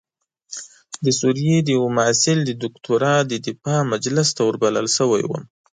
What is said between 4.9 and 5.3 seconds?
شوی